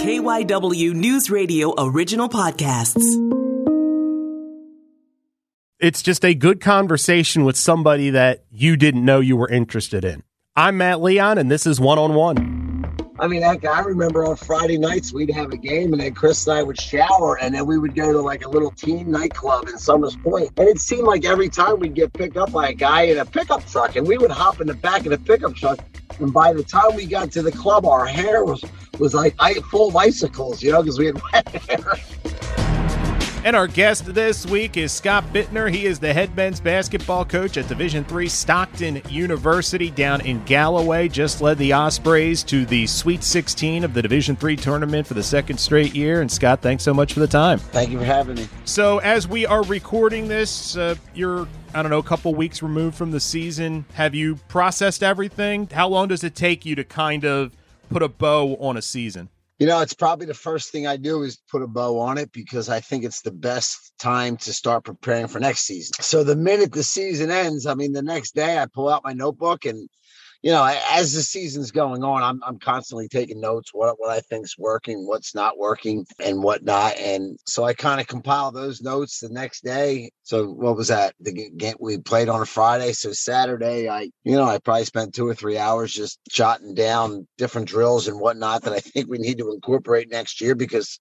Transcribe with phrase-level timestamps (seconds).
[0.00, 3.04] KYW News Radio original podcasts.
[5.78, 10.22] It's just a good conversation with somebody that you didn't know you were interested in.
[10.56, 12.59] I'm Matt Leon, and this is One on One.
[13.20, 16.46] I mean, heck, I remember on Friday nights we'd have a game, and then Chris
[16.46, 19.68] and I would shower, and then we would go to like a little teen nightclub
[19.68, 20.50] in Somers Point.
[20.56, 23.26] And it seemed like every time we'd get picked up by a guy in a
[23.26, 25.80] pickup truck, and we would hop in the back of the pickup truck.
[26.18, 28.64] And by the time we got to the club, our hair was
[28.98, 29.36] was like
[29.70, 32.56] full of icicles, you know, because we had wet hair.
[33.42, 35.72] And our guest this week is Scott Bittner.
[35.72, 41.08] He is the head men's basketball coach at Division Three Stockton University down in Galloway.
[41.08, 45.22] Just led the Ospreys to the Sweet 16 of the Division Three tournament for the
[45.22, 46.20] second straight year.
[46.20, 47.58] And Scott, thanks so much for the time.
[47.58, 48.46] Thank you for having me.
[48.66, 52.94] So, as we are recording this, uh, you're I don't know, a couple weeks removed
[52.94, 53.86] from the season.
[53.94, 55.66] Have you processed everything?
[55.72, 57.56] How long does it take you to kind of
[57.88, 59.30] put a bow on a season?
[59.60, 62.32] You know, it's probably the first thing I do is put a bow on it
[62.32, 65.92] because I think it's the best time to start preparing for next season.
[66.00, 69.12] So the minute the season ends, I mean, the next day I pull out my
[69.12, 69.86] notebook and
[70.42, 74.20] you know, as the season's going on, I'm I'm constantly taking notes what what I
[74.20, 76.96] think's working, what's not working, and whatnot.
[76.96, 80.10] And so I kind of compile those notes the next day.
[80.22, 81.14] So what was that?
[81.20, 82.92] The game we played on a Friday.
[82.92, 87.26] So Saturday, I you know I probably spent two or three hours just jotting down
[87.36, 90.98] different drills and whatnot that I think we need to incorporate next year because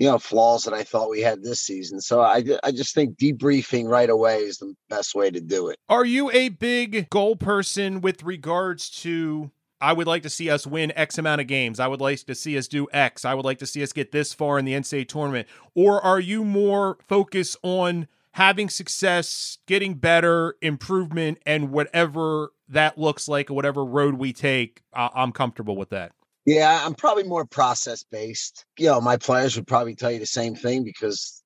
[0.00, 2.00] you know flaws that I thought we had this season.
[2.00, 5.78] So I I just think debriefing right away is the best way to do it.
[5.88, 10.66] Are you a big goal person with regards to I would like to see us
[10.66, 11.80] win X amount of games.
[11.80, 13.24] I would like to see us do X.
[13.24, 15.48] I would like to see us get this far in the NCAA tournament.
[15.74, 23.26] Or are you more focused on having success, getting better, improvement, and whatever that looks
[23.26, 26.12] like, or whatever road we take, I'm comfortable with that.
[26.50, 28.64] Yeah, I'm probably more process based.
[28.76, 31.44] You know, my players would probably tell you the same thing because,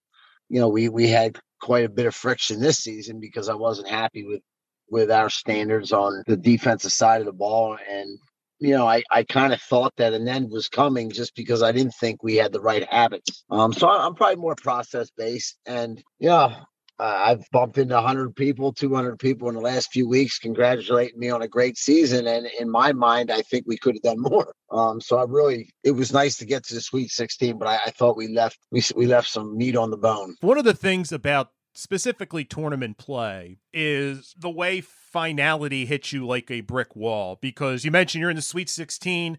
[0.49, 3.89] you know, we we had quite a bit of friction this season because I wasn't
[3.89, 4.41] happy with
[4.89, 8.19] with our standards on the defensive side of the ball and
[8.61, 11.73] you know, I, I kind of thought that an end was coming just because I
[11.73, 13.45] didn't think we had the right habits.
[13.51, 16.61] Um, so I'm probably more process based, and yeah,
[16.99, 21.29] uh, I've bumped into 100 people, 200 people in the last few weeks congratulating me
[21.29, 22.27] on a great season.
[22.27, 24.55] And in my mind, I think we could have done more.
[24.71, 27.79] Um, so I really, it was nice to get to the Sweet 16, but I,
[27.87, 30.37] I thought we left we we left some meat on the bone.
[30.41, 36.51] One of the things about specifically tournament play is the way finality hits you like
[36.51, 39.39] a brick wall because you mentioned you're in the Sweet 16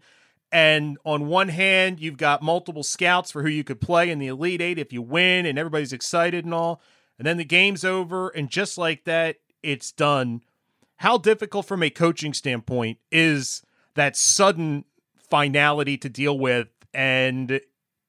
[0.52, 4.26] and on one hand you've got multiple scouts for who you could play in the
[4.26, 6.82] Elite 8 if you win and everybody's excited and all
[7.18, 10.42] and then the game's over, and just like that, it's done.
[10.96, 13.62] How difficult, from a coaching standpoint, is
[13.94, 14.84] that sudden
[15.16, 16.68] finality to deal with?
[16.94, 17.60] And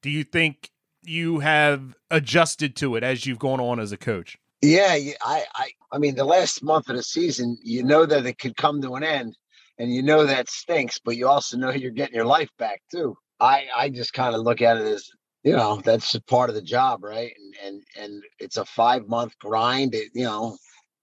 [0.02, 0.70] do you think
[1.02, 4.38] you have adjusted to it as you've gone on as a coach?
[4.60, 8.38] Yeah, I, I, I mean, the last month of the season, you know that it
[8.38, 9.36] could come to an end,
[9.78, 13.16] and you know that stinks, but you also know you're getting your life back too.
[13.38, 15.08] I, I just kind of look at it as
[15.44, 17.32] you know that's part of the job right?
[17.36, 20.56] And and, and it's a five month grind it you know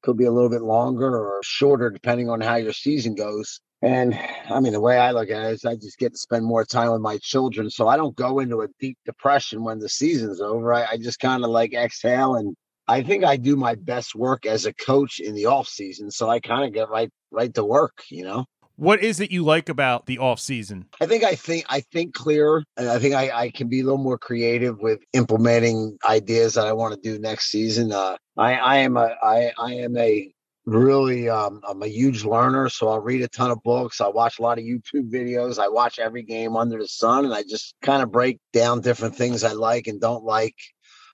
[0.04, 3.60] could be a little bit longer or shorter depending on how your season goes.
[3.82, 4.18] And
[4.50, 6.64] i mean the way i look at it is i just get to spend more
[6.66, 10.42] time with my children so i don't go into a deep depression when the season's
[10.42, 10.74] over.
[10.74, 12.56] I, I just kind of like exhale and
[12.88, 16.30] i think i do my best work as a coach in the off season so
[16.30, 18.46] i kind of get right right to work you know
[18.78, 20.86] what is it you like about the off season?
[21.00, 23.84] I think I think I think clearer, and I think I, I can be a
[23.84, 27.92] little more creative with implementing ideas that I want to do next season.
[27.92, 30.32] Uh, I I am a I I am a
[30.66, 34.02] really um, I'm a huge learner, so I'll read a ton of books.
[34.02, 35.60] I watch a lot of YouTube videos.
[35.60, 39.16] I watch every game under the sun, and I just kind of break down different
[39.16, 40.56] things I like and don't like.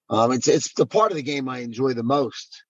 [0.09, 2.63] Um, it's it's the part of the game I enjoy the most.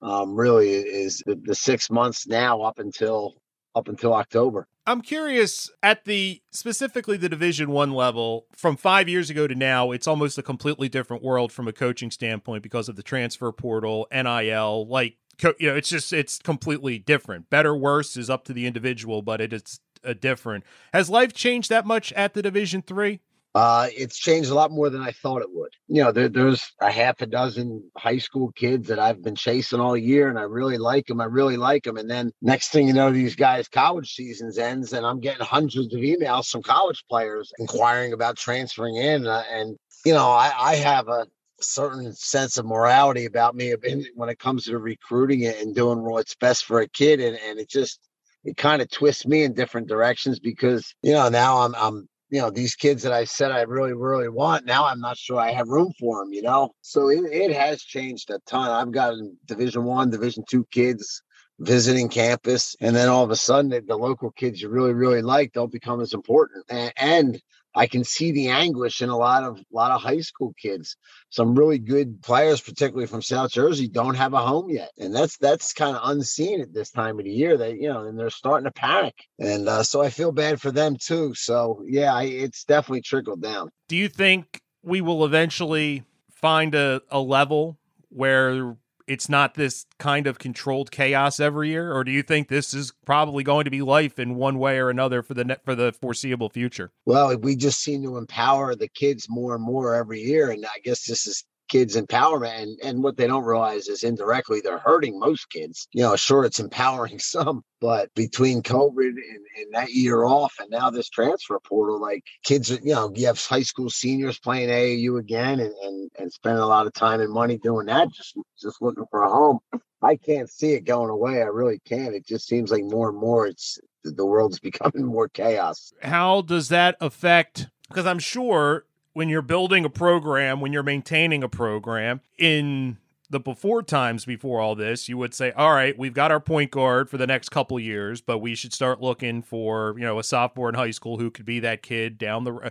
[0.00, 3.34] Um, really is the, the six months now up until
[3.74, 4.66] up until October.
[4.86, 9.90] I'm curious at the specifically the Division 1 level from 5 years ago to now
[9.90, 14.06] it's almost a completely different world from a coaching standpoint because of the transfer portal,
[14.10, 17.50] NIL, like you know it's just it's completely different.
[17.50, 20.64] Better worse is up to the individual, but it is a different.
[20.92, 23.20] Has life changed that much at the Division 3?
[23.58, 25.72] Uh, it's changed a lot more than I thought it would.
[25.88, 29.80] You know, there, there's a half a dozen high school kids that I've been chasing
[29.80, 31.20] all year, and I really like them.
[31.20, 31.96] I really like them.
[31.96, 35.92] And then next thing you know, these guys' college seasons ends, and I'm getting hundreds
[35.92, 39.26] of emails from college players inquiring about transferring in.
[39.26, 41.26] Uh, and you know, I, I have a
[41.60, 43.74] certain sense of morality about me
[44.14, 47.58] when it comes to recruiting it and doing what's best for a kid, and, and
[47.58, 47.98] it just
[48.44, 52.40] it kind of twists me in different directions because you know now I'm I'm you
[52.40, 55.52] know, these kids that I said I really, really want, now I'm not sure I
[55.52, 56.74] have room for them, you know?
[56.82, 58.70] So it, it has changed a ton.
[58.70, 61.22] I've gotten division one, division two kids
[61.60, 62.76] visiting campus.
[62.80, 65.72] And then all of a sudden the, the local kids you really, really like don't
[65.72, 66.64] become as important.
[66.68, 67.42] And, and
[67.74, 70.96] I can see the anguish in a lot of lot of high school kids.
[71.30, 75.36] Some really good players, particularly from South Jersey, don't have a home yet, and that's
[75.38, 77.56] that's kind of unseen at this time of the year.
[77.56, 80.70] That you know, and they're starting to panic, and uh, so I feel bad for
[80.70, 81.34] them too.
[81.34, 83.70] So yeah, I, it's definitely trickled down.
[83.88, 87.78] Do you think we will eventually find a, a level
[88.08, 88.76] where
[89.08, 92.92] it's not this kind of controlled chaos every year, or do you think this is
[93.06, 96.50] probably going to be life in one way or another for the for the foreseeable
[96.50, 96.92] future?
[97.06, 100.78] Well, we just seem to empower the kids more and more every year, and I
[100.84, 105.18] guess this is kids empowerment and, and what they don't realize is indirectly they're hurting
[105.18, 105.88] most kids.
[105.92, 110.70] You know sure it's empowering some but between covid and, and that year off and
[110.70, 115.18] now this transfer portal like kids you know you have high school seniors playing aau
[115.18, 118.82] again and, and and spending a lot of time and money doing that just just
[118.82, 119.60] looking for a home.
[120.00, 121.42] I can't see it going away.
[121.42, 122.14] I really can't.
[122.14, 125.92] It just seems like more and more it's the world's becoming more chaos.
[126.02, 128.84] How does that affect because i'm sure
[129.18, 132.98] when you're building a program, when you're maintaining a program in
[133.28, 136.70] the before times before all this, you would say, all right, we've got our point
[136.70, 140.22] guard for the next couple years, but we should start looking for, you know, a
[140.22, 142.70] sophomore in high school who could be that kid down the road.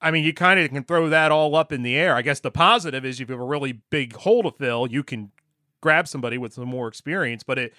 [0.00, 2.16] I mean, you kind of can throw that all up in the air.
[2.16, 5.02] I guess the positive is if you have a really big hole to fill, you
[5.02, 5.32] can
[5.82, 7.74] grab somebody with some more experience, but it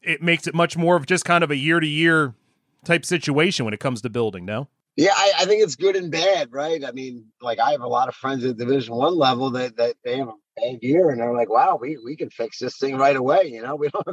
[0.00, 2.32] it makes it much more of just kind of a year to year
[2.86, 4.68] type situation when it comes to building, no?
[4.96, 6.82] Yeah, I, I, think it's good and bad, right?
[6.82, 9.96] I mean, like I have a lot of friends at Division One level that that
[10.02, 12.96] they have a bad year, and they're like, "Wow, we we can fix this thing
[12.96, 14.06] right away." You know, we don't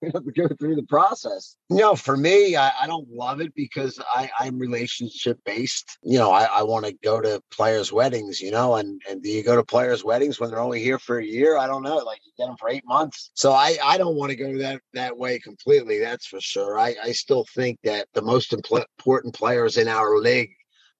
[0.14, 1.56] to go through the process.
[1.68, 5.98] You know, for me, I, I don't love it because I, I'm relationship based.
[6.02, 9.28] You know, I, I want to go to players' weddings, you know, and, and do
[9.28, 11.56] you go to players' weddings when they're only here for a year?
[11.56, 11.96] I don't know.
[11.96, 13.30] Like you get them for eight months.
[13.34, 15.98] So I, I don't want to go that, that way completely.
[15.98, 16.78] That's for sure.
[16.78, 20.50] I, I still think that the most important players in our league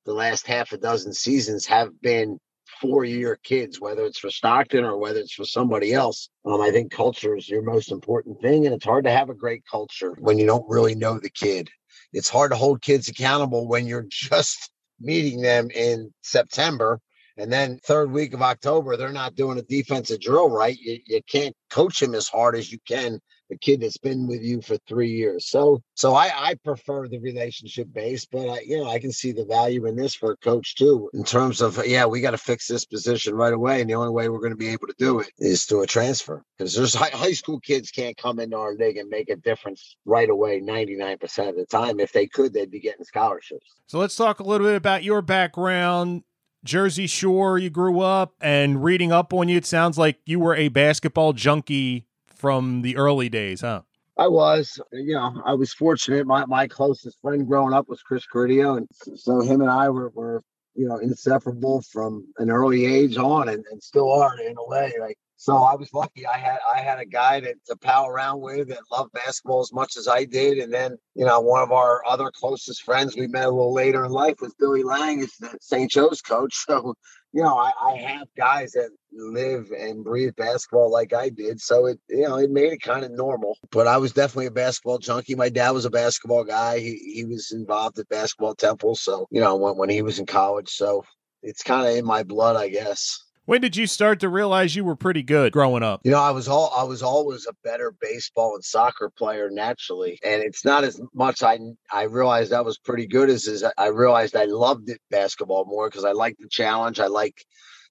[0.07, 2.39] the last half a dozen seasons have been
[2.81, 6.31] four year kids, whether it's for Stockton or whether it's for somebody else.
[6.45, 8.67] Um, I think culture is your most important thing.
[8.67, 11.71] And it's hard to have a great culture when you don't really know the kid.
[12.13, 17.01] It's hard to hold kids accountable when you're just meeting them in September.
[17.37, 20.77] And then third week of October, they're not doing a defensive drill right.
[20.79, 24.43] You, you can't coach them as hard as you can a kid that's been with
[24.43, 25.47] you for three years.
[25.47, 29.33] So, so I, I prefer the relationship base, but I, you know, I can see
[29.33, 32.39] the value in this for a coach too, in terms of, yeah, we got to
[32.39, 33.81] fix this position right away.
[33.81, 35.87] And the only way we're going to be able to do it is through a
[35.87, 39.37] transfer because there's high, high school kids can't come into our league and make a
[39.37, 42.01] difference right away 99% of the time.
[42.01, 43.77] If they could, they'd be getting scholarships.
[43.87, 46.23] So let's talk a little bit about your background.
[46.63, 50.55] Jersey Shore, you grew up, and reading up on you, it sounds like you were
[50.55, 52.07] a basketball junkie
[52.41, 53.83] from the early days, huh?
[54.19, 56.27] I was, you know, I was fortunate.
[56.27, 60.11] My my closest friend growing up was Chris Carideo, and so him and I were
[60.11, 60.43] were
[60.75, 64.93] you know inseparable from an early age on, and, and still are in a way.
[65.01, 66.27] Like so, I was lucky.
[66.27, 69.73] I had I had a guy to, to pal around with that loved basketball as
[69.73, 73.27] much as I did, and then you know one of our other closest friends we
[73.27, 75.91] met a little later in life was Billy Lange, is the St.
[75.91, 76.55] Joe's coach.
[76.69, 76.95] So
[77.33, 81.61] you know, I, I have guys that live and breathe basketball like I did.
[81.61, 83.57] So it, you know, it made it kind of normal.
[83.71, 85.37] But I was definitely a basketball junkie.
[85.37, 86.81] My dad was a basketball guy.
[86.81, 88.97] He, he was involved at basketball temple.
[88.97, 90.71] So, you know, when, when he was in college.
[90.71, 91.05] So
[91.43, 93.23] it's kind of in my blood, I guess.
[93.51, 96.03] When did you start to realize you were pretty good growing up?
[96.05, 100.21] You know, I was all I was always a better baseball and soccer player naturally,
[100.23, 101.59] and it's not as much I
[101.91, 105.91] I realized I was pretty good as as I realized I loved it basketball more
[105.91, 107.01] because I liked the challenge.
[107.01, 107.45] I like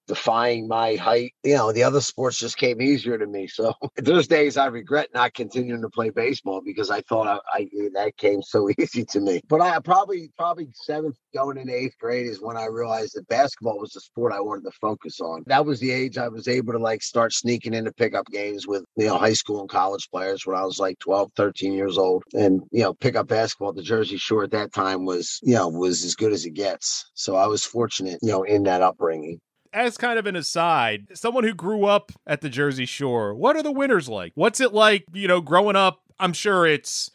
[0.09, 1.33] defying my height.
[1.43, 3.45] You know, the other sports just came easier to me.
[3.47, 7.69] So there's days I regret not continuing to play baseball because I thought I, I
[7.93, 9.41] that came so easy to me.
[9.47, 13.79] But I probably probably seventh going in eighth grade is when I realized that basketball
[13.79, 15.43] was the sport I wanted to focus on.
[15.45, 18.83] That was the age I was able to like start sneaking into pickup games with
[18.97, 22.23] you know high school and college players when I was like 12, 13 years old.
[22.33, 26.03] And you know, pickup basketball the Jersey Shore at that time was, you know, was
[26.03, 27.05] as good as it gets.
[27.13, 29.39] So I was fortunate, you know, in that upbringing
[29.73, 33.63] as kind of an aside, someone who grew up at the Jersey Shore, what are
[33.63, 34.31] the winters like?
[34.35, 36.01] What's it like, you know, growing up?
[36.19, 37.11] I'm sure it's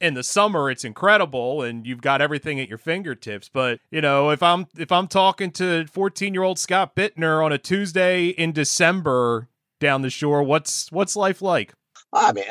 [0.00, 4.30] in the summer it's incredible and you've got everything at your fingertips, but you know,
[4.30, 10.02] if I'm if I'm talking to 14-year-old Scott Bittner on a Tuesday in December down
[10.02, 11.74] the shore, what's what's life like?
[12.12, 12.44] I mean,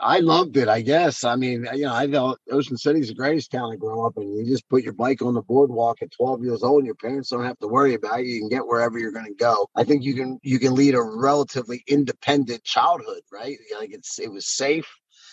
[0.00, 0.68] I loved it.
[0.68, 1.24] I guess.
[1.24, 4.36] I mean, you know, I thought Ocean City's the greatest town to grow up in.
[4.36, 7.30] You just put your bike on the boardwalk at 12 years old, and your parents
[7.30, 8.26] don't have to worry about it.
[8.26, 9.68] You can get wherever you're going to go.
[9.76, 13.58] I think you can you can lead a relatively independent childhood, right?
[13.78, 14.86] Like it's it was safe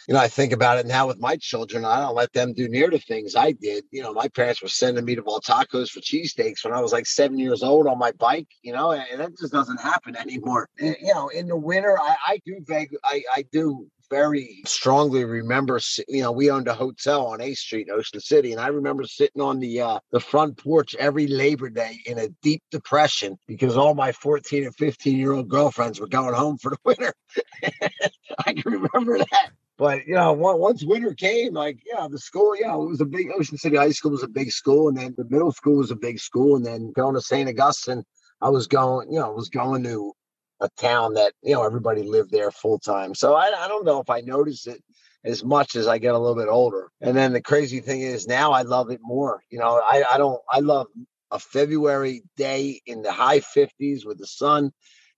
[0.09, 1.85] you know, I think about it now with my children.
[1.85, 3.83] I don't let them do near the things I did.
[3.91, 7.05] You know, my parents were sending me to Tacos for cheesesteaks when I was like
[7.05, 8.47] seven years old on my bike.
[8.63, 10.67] You know, and that just doesn't happen anymore.
[10.79, 15.23] And, you know, in the winter, I, I do vague, I, I do very strongly
[15.23, 18.67] remember, you know, we owned a hotel on A Street in Ocean City, and I
[18.67, 23.37] remember sitting on the uh, the front porch every Labor Day in a deep depression
[23.47, 27.13] because all my 14 and 15 year old girlfriends were going home for the winter.
[28.45, 29.51] I can remember that.
[29.77, 33.27] But you know, once winter came, like yeah, the school, yeah, it was a big
[33.33, 35.95] Ocean City High School was a big school, and then the middle school was a
[35.95, 37.47] big school, and then going to St.
[37.47, 38.03] Augustine,
[38.41, 40.13] I was going, you know, I was going to
[40.61, 43.15] a town that you know everybody lived there full time.
[43.15, 44.83] So I, I don't know if I notice it
[45.23, 46.91] as much as I get a little bit older.
[47.01, 49.41] And then the crazy thing is now I love it more.
[49.49, 50.87] You know, I, I don't I love
[51.31, 54.71] a February day in the high 50s with the sun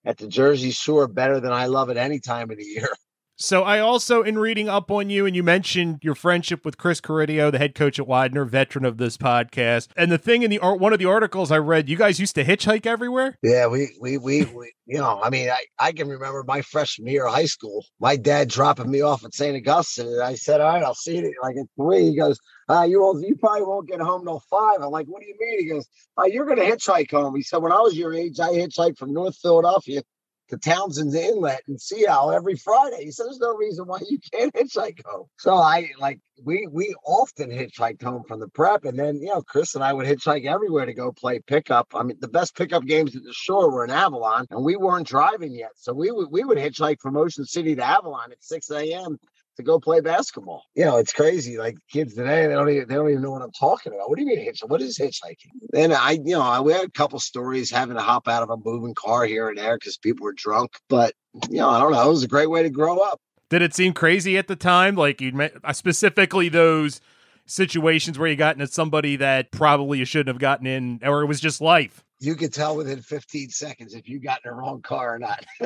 [0.05, 2.89] at the Jersey Shore better than I love it any time of the year.
[3.41, 7.01] So I also, in reading up on you, and you mentioned your friendship with Chris
[7.01, 9.88] Carideo, the head coach at Widener, veteran of this podcast.
[9.98, 12.36] And the thing in the art, one of the articles I read, you guys used
[12.36, 13.39] to hitchhike everywhere.
[13.41, 17.07] Yeah, we we we, we you know, I mean, I, I can remember my freshman
[17.07, 19.55] year of high school, my dad dropping me off at St.
[19.55, 22.12] Augustine, and I said, "All right, I'll see you like at three.
[22.12, 24.81] He goes, uh, you you probably won't get home till five.
[24.81, 27.41] I'm like, "What do you mean?" He goes, uh, "You're going to hitchhike home." He
[27.41, 30.03] said, "When I was your age, I hitchhiked from North Philadelphia
[30.51, 33.05] to Townsend's Inlet and Sea every Friday.
[33.05, 36.93] He said, "There's no reason why you can't hitchhike home." So I like we we
[37.05, 40.46] often hitchhiked home from the prep, and then you know Chris and I would hitchhike
[40.46, 41.88] everywhere to go play pickup.
[41.96, 45.08] I mean, the best pickup games at the shore were in Avalon, and we weren't
[45.08, 48.70] driving yet, so we would we would hitchhike from Ocean City to Avalon at 6
[48.72, 49.17] a.m
[49.58, 50.63] to go play basketball.
[50.75, 51.58] You know, it's crazy.
[51.58, 54.10] Like kids today, they don't even they don't even know what I'm talking about.
[54.10, 54.70] What do you mean hitchhiking?
[54.70, 55.51] What is hitchhiking?
[55.74, 58.50] And I, you know, I, we had a couple stories having to hop out of
[58.50, 60.72] a moving car here and there because people were drunk.
[60.89, 61.13] But
[61.50, 62.05] you know, I don't know.
[62.05, 63.20] It was a great way to grow up.
[63.50, 64.96] Did it seem crazy at the time?
[64.96, 67.01] Like you uh, specifically those
[67.46, 71.25] situations where you got into somebody that probably you shouldn't have gotten in, or it
[71.25, 72.03] was just life.
[72.20, 75.43] You could tell within 15 seconds if you got in the wrong car or not.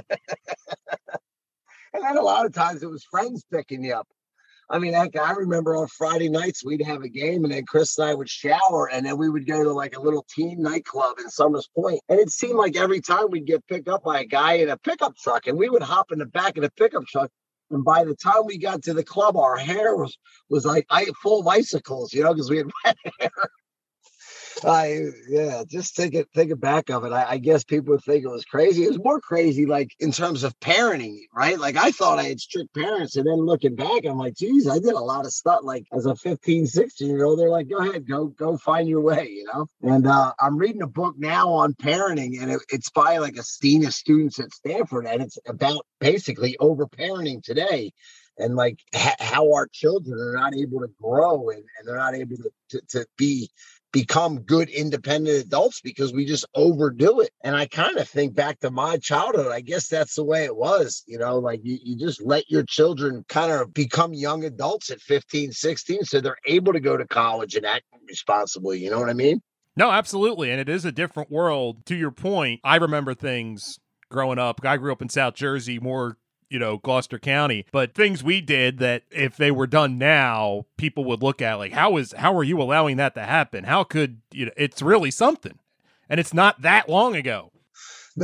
[1.95, 4.07] And then a lot of times it was friends picking you up.
[4.69, 7.97] I mean, heck, I remember on Friday nights we'd have a game, and then Chris
[7.97, 11.19] and I would shower, and then we would go to like a little teen nightclub
[11.19, 12.01] in Somers Point.
[12.09, 14.77] And it seemed like every time we'd get picked up by a guy in a
[14.77, 17.31] pickup truck, and we would hop in the back of the pickup truck.
[17.71, 20.17] And by the time we got to the club, our hair was
[20.49, 20.87] was like
[21.23, 23.29] full of icicles, you know, because we had wet hair.
[24.63, 27.11] I yeah, just think it think it back of it.
[27.11, 28.83] I, I, guess people would think it was crazy.
[28.83, 31.59] It was more crazy, like in terms of parenting, right?
[31.59, 34.79] Like I thought I had strict parents, and then looking back, I'm like, geez, I
[34.79, 35.61] did a lot of stuff.
[35.63, 39.01] Like as a 15, 16 year old, they're like, go ahead, go go find your
[39.01, 39.67] way, you know.
[39.81, 43.43] And uh, I'm reading a book now on parenting, and it, it's by like a
[43.61, 47.91] dean of students at Stanford, and it's about basically over parenting today
[48.37, 52.15] and like ha- how our children are not able to grow and, and they're not
[52.15, 53.49] able to, to, to be
[53.95, 57.29] become good independent adults because we just overdo it.
[57.45, 59.53] And I kind of think back to my childhood.
[59.53, 62.63] I guess that's the way it was, you know, like you, you just let your
[62.63, 67.07] children kind of become young adults at 15, 16, so they're able to go to
[67.07, 68.79] college and act responsibly.
[68.79, 69.41] You know what I mean?
[69.77, 70.51] No, absolutely.
[70.51, 71.85] And it is a different world.
[71.85, 73.79] To your point, I remember things
[74.11, 74.59] growing up.
[74.65, 76.17] I grew up in South Jersey, more
[76.49, 81.03] you know, Gloucester County, but things we did that if they were done now, people
[81.05, 83.63] would look at like, how is, how are you allowing that to happen?
[83.63, 85.57] How could, you know, it's really something.
[86.09, 87.51] And it's not that long ago.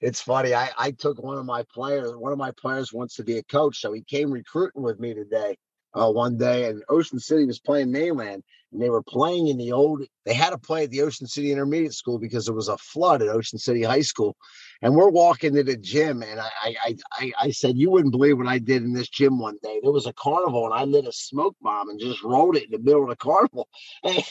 [0.00, 0.54] it's funny.
[0.54, 3.42] I, I took one of my players, one of my players wants to be a
[3.42, 3.80] coach.
[3.80, 5.56] So he came recruiting with me today,
[5.94, 8.42] uh, one day, and Ocean City was playing mainland
[8.74, 11.52] and they were playing in the old they had to play at the ocean city
[11.52, 14.36] intermediate school because there was a flood at ocean city high school
[14.84, 18.38] and we're walking to the gym and I, I i i said you wouldn't believe
[18.38, 21.06] what i did in this gym one day there was a carnival and i lit
[21.06, 23.68] a smoke bomb and just rolled it in the middle of the carnival
[24.04, 24.28] if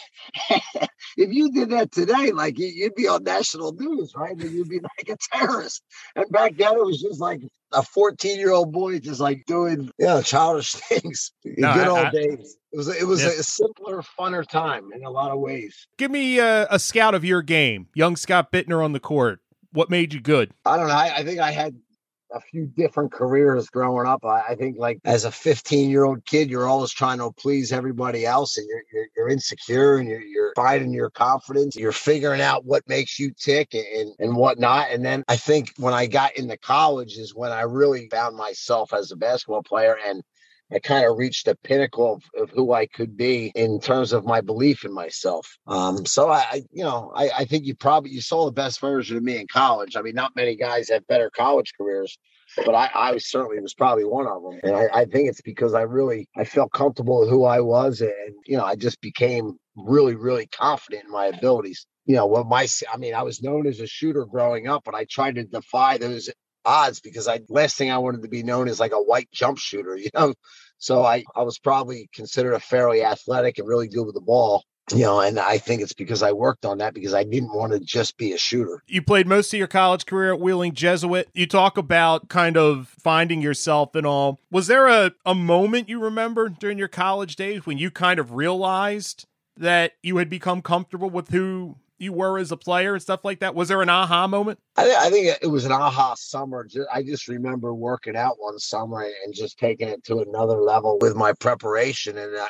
[1.18, 5.10] you did that today like you'd be on national news right and you'd be like
[5.10, 5.84] a terrorist
[6.16, 7.42] and back then it was just like
[7.74, 11.90] a 14 year old boy just like doing you know childish things no, good I,
[11.90, 13.30] old I, days it was it was yeah.
[13.30, 15.86] a simpler, funner time in a lot of ways.
[15.98, 19.42] Give me a, a, scout of your game, young Scott Bittner on the court.
[19.74, 20.54] What made you good?
[20.66, 20.94] I don't know.
[20.94, 21.76] I, I think I had
[22.34, 24.26] a few different careers growing up.
[24.26, 27.72] I, I think like as a 15 year old kid, you're always trying to please
[27.72, 31.76] everybody else and you're, you're, you're insecure and you're, you're fighting your confidence.
[31.76, 34.92] You're figuring out what makes you tick and, and whatnot.
[34.92, 38.94] And then I think when I got into college is when I really found myself
[38.94, 40.24] as a basketball player and
[40.74, 44.26] I kind of reached the pinnacle of, of, who I could be in terms of
[44.26, 45.58] my belief in myself.
[45.68, 49.18] Um, so I, you know, I, I, think you probably you saw the best version
[49.18, 49.96] of me in college.
[49.96, 52.18] I mean, not many guys have better college careers,
[52.58, 54.60] but I, I certainly was probably one of them.
[54.64, 58.02] And I, I think it's because I really I felt comfortable with who I was,
[58.02, 58.12] and
[58.46, 62.68] you know, I just became really, really confident in my abilities you know what my
[62.94, 65.98] i mean i was known as a shooter growing up but i tried to defy
[65.98, 66.30] those
[66.66, 69.58] odds because I last thing I wanted to be known as like a white jump
[69.58, 70.34] shooter, you know.
[70.78, 74.64] So I I was probably considered a fairly athletic and really good with the ball.
[74.92, 77.72] You know, and I think it's because I worked on that because I didn't want
[77.72, 78.84] to just be a shooter.
[78.86, 81.30] You played most of your college career at Wheeling Jesuit.
[81.34, 84.42] You talk about kind of finding yourself and all.
[84.52, 88.34] Was there a, a moment you remember during your college days when you kind of
[88.34, 93.24] realized that you had become comfortable with who you were as a player and stuff
[93.24, 93.56] like that?
[93.56, 94.60] Was there an aha moment?
[94.76, 96.68] I, th- I think it was an aha summer.
[96.94, 101.16] I just remember working out one summer and just taking it to another level with
[101.16, 102.18] my preparation.
[102.18, 102.48] And I,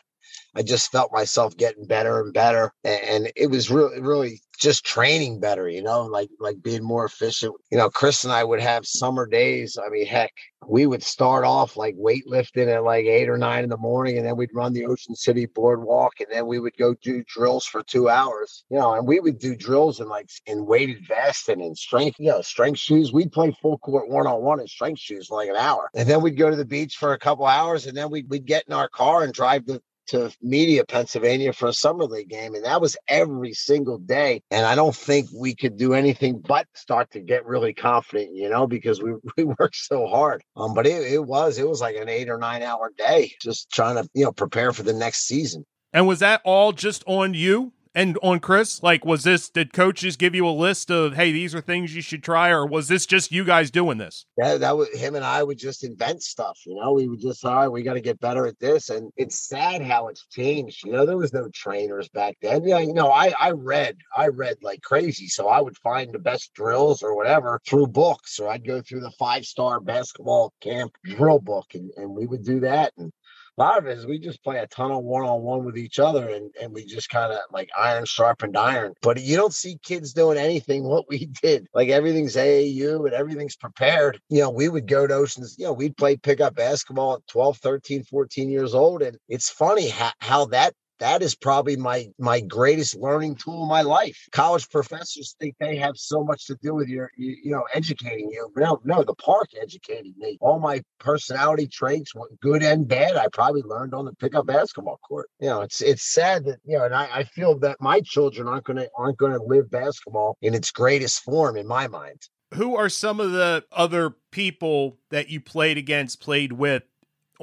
[0.56, 2.72] I just felt myself getting better and better.
[2.84, 7.54] And it was really, really just training better, you know, like like being more efficient.
[7.72, 9.78] You know, Chris and I would have summer days.
[9.84, 10.32] I mean, heck,
[10.68, 14.26] we would start off like weightlifting at like eight or nine in the morning, and
[14.26, 17.84] then we'd run the Ocean City boardwalk, and then we would go do drills for
[17.84, 18.64] two hours.
[18.70, 22.18] You know, and we would do drills in like in weighted vests and in strength,
[22.20, 23.12] you know, strength shoes.
[23.12, 26.08] We'd play full court one on one in strength shoes for like an hour, and
[26.08, 28.64] then we'd go to the beach for a couple hours, and then we'd we'd get
[28.68, 32.56] in our car and drive the to Media, Pennsylvania for a summer league game.
[32.56, 34.42] And that was every single day.
[34.52, 38.50] And I don't think we could do anything but start to get really confident, you
[38.50, 40.44] know, because we, we worked so hard.
[40.56, 43.72] Um, but it, it was, it was like an eight or nine hour day just
[43.72, 45.66] trying to, you know, prepare for the next season.
[45.92, 47.72] And was that all just on you?
[47.96, 48.82] And on Chris?
[48.82, 52.02] Like, was this, did coaches give you a list of, hey, these are things you
[52.02, 54.26] should try, or was this just you guys doing this?
[54.38, 56.60] Yeah, that was him and I would just invent stuff.
[56.66, 58.90] You know, we would just, all right, we got to get better at this.
[58.90, 60.86] And it's sad how it's changed.
[60.86, 62.64] You know, there was no trainers back then.
[62.64, 65.28] Yeah, you know, I, I read, I read like crazy.
[65.28, 69.02] So I would find the best drills or whatever through books, or I'd go through
[69.02, 72.94] the five star basketball camp drill book and, and we would do that.
[72.98, 73.12] And
[73.58, 75.78] a lot of it is we just play a ton of one on one with
[75.78, 78.94] each other and, and we just kind of like iron sharpened iron.
[79.02, 81.68] But you don't see kids doing anything what we did.
[81.74, 84.20] Like everything's AAU and everything's prepared.
[84.30, 87.58] You know, we would go to Oceans, you know, we'd play pickup basketball at 12,
[87.58, 89.02] 13, 14 years old.
[89.02, 93.68] And it's funny how, how that that is probably my my greatest learning tool in
[93.70, 94.18] my life.
[94.32, 98.30] College professors think they have so much to do with your you, you know educating
[98.32, 98.50] you.
[98.56, 100.38] No, no, the park educated me.
[100.40, 105.30] All my personality traits, good and bad, I probably learned on the pickup basketball court.
[105.42, 108.48] You know, it's it's sad that you know, and I, I feel that my children
[108.48, 112.22] aren't gonna aren't gonna live basketball in its greatest form in my mind.
[112.54, 116.84] Who are some of the other people that you played against, played with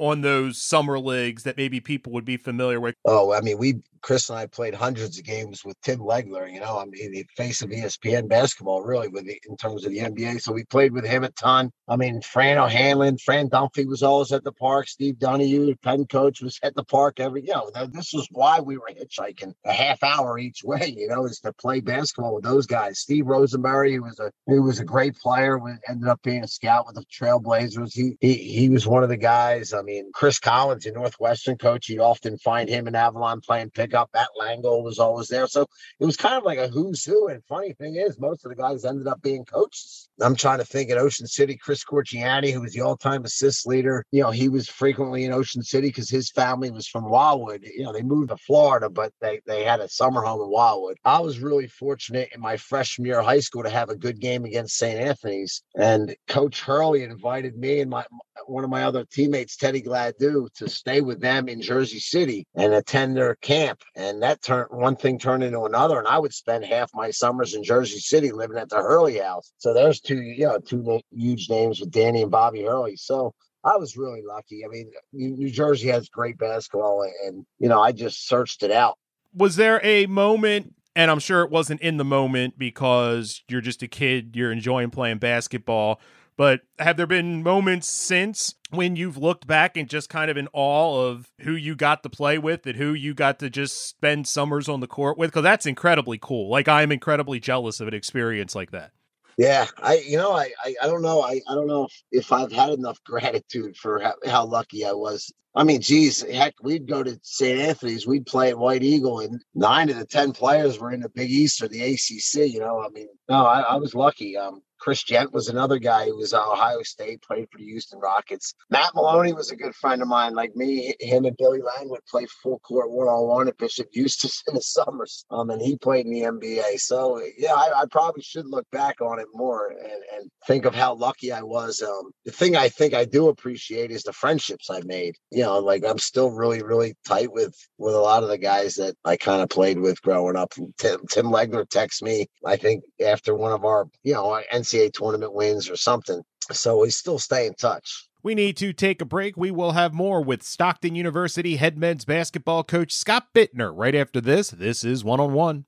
[0.01, 2.95] on those summer leagues that maybe people would be familiar with?
[3.05, 6.51] Oh, I mean, we Chris and I played hundreds of games with Tim Legler.
[6.51, 9.91] You know, I mean, the face of ESPN basketball, really, with the, in terms of
[9.91, 10.41] the NBA.
[10.41, 11.71] So we played with him a ton.
[11.87, 14.87] I mean, Fran O'Hanlon, Fran Dunphy was always at the park.
[14.87, 17.41] Steve Donahue, the Penn coach, was at the park every.
[17.41, 20.93] You know, this was why we were hitchhiking a half hour each way.
[20.97, 22.99] You know, is to play basketball with those guys.
[22.99, 26.85] Steve Rosenberry, who was a who was a great player, ended up being a scout
[26.87, 27.93] with the Trailblazers.
[27.93, 29.73] He he he was one of the guys.
[29.73, 33.90] I mean, Chris Collins, a Northwestern coach, you often find him in Avalon playing pick
[33.93, 34.09] up.
[34.13, 35.47] Matt Langel was always there.
[35.47, 35.65] So
[35.99, 37.27] it was kind of like a who's who.
[37.27, 40.09] And funny thing is, most of the guys ended up being coaches.
[40.21, 43.67] I'm trying to think at Ocean City, Chris Corchiani, who was the all time assist
[43.67, 47.63] leader, you know, he was frequently in Ocean City because his family was from Wildwood.
[47.63, 50.97] You know, they moved to Florida, but they, they had a summer home in Wildwood.
[51.03, 54.19] I was really fortunate in my freshman year of high school to have a good
[54.19, 54.99] game against St.
[54.99, 55.63] Anthony's.
[55.75, 58.05] And Coach Hurley invited me and my
[58.51, 62.73] one of my other teammates, Teddy Gladue, to stay with them in Jersey City and
[62.73, 63.81] attend their camp.
[63.95, 65.97] And that turned one thing turned into another.
[65.97, 69.51] And I would spend half my summers in Jersey City living at the Hurley house.
[69.57, 72.97] So there's two, you know, two huge names with Danny and Bobby Hurley.
[72.97, 73.33] So
[73.63, 74.65] I was really lucky.
[74.65, 78.97] I mean, New Jersey has great basketball, and you know, I just searched it out.
[79.35, 83.81] Was there a moment and I'm sure it wasn't in the moment because you're just
[83.81, 86.01] a kid, you're enjoying playing basketball.
[86.41, 90.47] But have there been moments since when you've looked back and just kind of in
[90.53, 94.27] awe of who you got to play with and who you got to just spend
[94.27, 95.29] summers on the court with?
[95.29, 96.49] Because that's incredibly cool.
[96.49, 98.89] Like, I am incredibly jealous of an experience like that.
[99.37, 102.31] Yeah, I you know I I, I don't know I, I don't know if, if
[102.31, 105.31] I've had enough gratitude for how, how lucky I was.
[105.53, 107.59] I mean, geez, heck, we'd go to St.
[107.59, 111.09] Anthony's, we'd play at White Eagle, and nine of the ten players were in the
[111.09, 112.51] Big East or the ACC.
[112.51, 114.37] You know, I mean, no, I, I was lucky.
[114.37, 117.99] Um, Chris Jent was another guy who was at Ohio State, played for the Houston
[117.99, 118.55] Rockets.
[118.71, 120.33] Matt Maloney was a good friend of mine.
[120.33, 123.89] Like me, him and Billy Lange would play full court one on one at Bishop
[123.91, 125.23] Eustace in the summers.
[125.29, 126.79] Um, and he played in the NBA.
[126.79, 130.73] So yeah, I, I probably should look back on it more and, and think of
[130.73, 131.83] how lucky I was.
[131.83, 135.15] Um, the thing I think I do appreciate is the friendships I made.
[135.29, 138.75] You know, like I'm still really, really tight with with a lot of the guys
[138.75, 140.53] that I kind of played with growing up.
[140.79, 144.93] Tim, Tim Legler texts me, I think after one of our, you know, NCAA NCAA
[144.93, 146.21] tournament wins or something.
[146.51, 148.07] So we still stay in touch.
[148.23, 149.35] We need to take a break.
[149.35, 154.21] We will have more with Stockton University head men's basketball coach Scott Bittner right after
[154.21, 154.51] this.
[154.51, 155.65] This is one on one.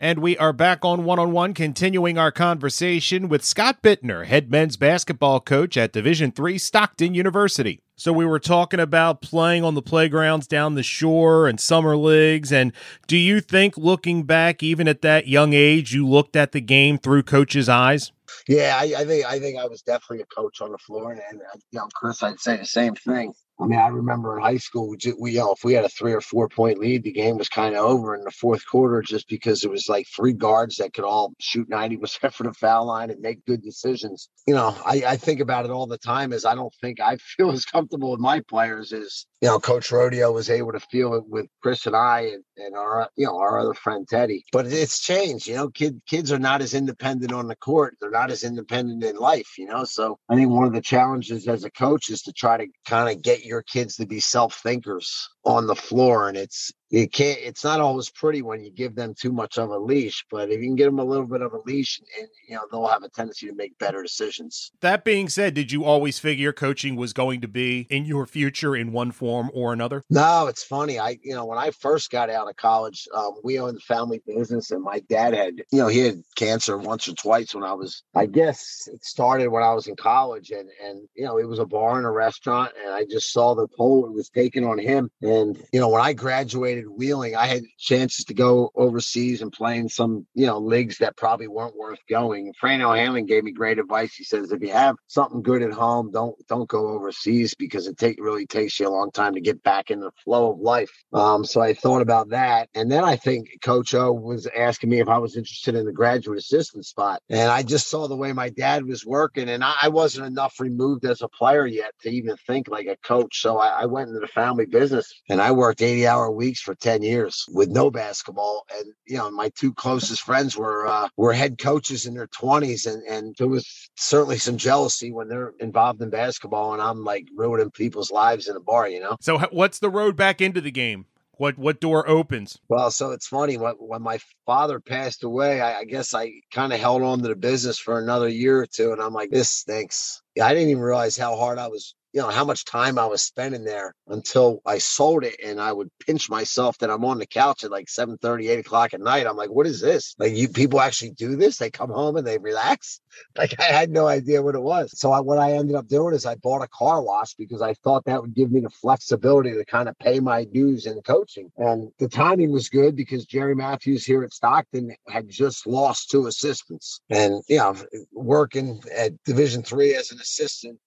[0.00, 4.48] And we are back on one on one, continuing our conversation with Scott Bittner, head
[4.48, 7.80] men's basketball coach at Division Three Stockton University.
[7.98, 12.52] So we were talking about playing on the playgrounds down the shore and summer leagues.
[12.52, 12.72] And
[13.08, 16.96] do you think, looking back, even at that young age, you looked at the game
[16.96, 18.12] through coach's eyes?
[18.46, 21.20] Yeah, I, I think I think I was definitely a coach on the floor, and,
[21.28, 21.40] and
[21.72, 23.34] you know, Chris, I'd say the same thing.
[23.60, 26.12] I mean, I remember in high school, we, you know, if we had a three
[26.12, 29.28] or four point lead, the game was kind of over in the fourth quarter just
[29.28, 33.10] because it was like three guards that could all shoot 90% for the foul line
[33.10, 34.28] and make good decisions.
[34.46, 37.16] You know, I, I think about it all the time as I don't think I
[37.36, 41.14] feel as comfortable with my players as, you know, Coach Rodio was able to feel
[41.14, 44.44] it with Chris and I and, and our, you know, our other friend Teddy.
[44.52, 47.96] But it's changed, you know, kid, kids are not as independent on the court.
[48.00, 49.84] They're not as independent in life, you know.
[49.84, 53.14] So I think one of the challenges as a coach is to try to kind
[53.14, 57.38] of get your kids to be self thinkers on the floor and it's you can't
[57.42, 60.60] it's not always pretty when you give them too much of a leash but if
[60.60, 63.02] you can give them a little bit of a leash and you know they'll have
[63.02, 64.72] a tendency to make better decisions.
[64.80, 68.74] That being said did you always figure coaching was going to be in your future
[68.74, 70.02] in one form or another?
[70.10, 70.98] No it's funny.
[70.98, 74.22] I you know when i first got out of college um, we owned the family
[74.26, 77.72] business and my dad had you know he had cancer once or twice when i
[77.72, 81.48] was i guess it started when i was in college and and you know it
[81.48, 84.64] was a bar and a restaurant and i just saw the toll it was taken
[84.64, 85.10] on him.
[85.22, 89.78] And you know when i graduated Wheeling, I had chances to go overseas and play
[89.78, 92.52] in some, you know, leagues that probably weren't worth going.
[92.60, 94.14] Fran O'Hanlon gave me great advice.
[94.14, 97.98] He says, if you have something good at home, don't don't go overseas because it
[97.98, 100.90] take really takes you a long time to get back in the flow of life.
[101.12, 105.00] Um, so I thought about that, and then I think Coach O was asking me
[105.00, 108.32] if I was interested in the graduate assistant spot, and I just saw the way
[108.32, 112.10] my dad was working, and I, I wasn't enough removed as a player yet to
[112.10, 113.40] even think like a coach.
[113.40, 116.74] So I, I went into the family business, and I worked eighty hour weeks for
[116.74, 118.66] 10 years with no basketball.
[118.76, 122.86] And, you know, my two closest friends were, uh, were head coaches in their 20s.
[122.86, 126.74] And, and there was certainly some jealousy when they're involved in basketball.
[126.74, 129.16] And I'm like ruining people's lives in a bar, you know?
[129.22, 131.06] So, what's the road back into the game?
[131.38, 132.58] What what door opens?
[132.68, 136.72] Well, so it's funny when when my father passed away, I, I guess I kind
[136.72, 139.48] of held on to the business for another year or two, and I'm like, this
[139.48, 140.20] stinks.
[140.42, 143.22] I didn't even realize how hard I was you know how much time I was
[143.22, 147.26] spending there until I sold it and I would pinch myself that I'm on the
[147.26, 149.26] couch at like 7 30, 8 o'clock at night.
[149.26, 150.14] I'm like, what is this?
[150.18, 151.58] Like you people actually do this?
[151.58, 153.00] They come home and they relax.
[153.36, 154.98] Like I had no idea what it was.
[154.98, 157.74] So I, what I ended up doing is I bought a car wash because I
[157.74, 161.50] thought that would give me the flexibility to kind of pay my dues in coaching.
[161.56, 166.26] And the timing was good because Jerry Matthews here at Stockton had just lost two
[166.26, 167.00] assistants.
[167.10, 167.76] And you know,
[168.12, 170.78] working at Division three as an assistant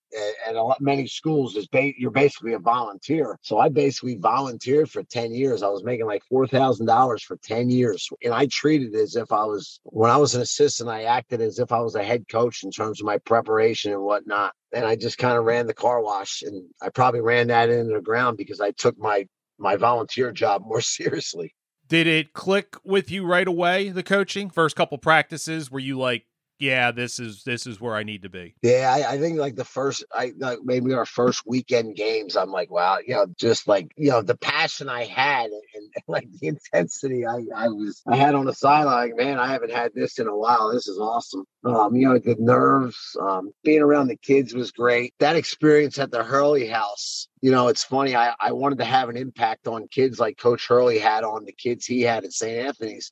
[0.48, 3.38] at a lot, many schools is ba- you're basically a volunteer.
[3.42, 5.64] So I basically volunteered for 10 years.
[5.64, 8.10] I was making like $4,000 for 10 years.
[8.24, 11.60] And I treated as if I was, when I was an assistant, I acted as
[11.60, 14.54] if I was a head coach in terms of my preparation and whatnot.
[14.74, 17.94] And I just kind of ran the car wash and I probably ran that into
[17.94, 21.54] the ground because I took my, my volunteer job more seriously.
[21.88, 24.50] Did it click with you right away, the coaching?
[24.50, 26.24] First couple practices, were you like,
[26.62, 28.54] yeah, this is this is where I need to be.
[28.62, 32.52] Yeah, I, I think like the first, I like maybe our first weekend games, I'm
[32.52, 36.28] like, wow, you know, just like you know the passion I had and, and like
[36.40, 39.16] the intensity I I was I had on the sideline.
[39.16, 40.72] Man, I haven't had this in a while.
[40.72, 41.46] This is awesome.
[41.66, 45.16] Um, you know, the nerves, um, being around the kids was great.
[45.20, 47.28] That experience at the Hurley House.
[47.42, 48.16] You know, it's funny.
[48.16, 51.54] I, I wanted to have an impact on kids like Coach Hurley had on the
[51.54, 52.68] kids he had at St.
[52.68, 53.12] Anthony's